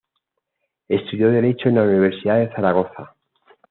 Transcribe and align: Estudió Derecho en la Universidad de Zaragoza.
Estudió 0.87 1.29
Derecho 1.29 1.69
en 1.69 1.75
la 1.75 1.83
Universidad 1.83 2.39
de 2.39 2.49
Zaragoza. 2.55 3.15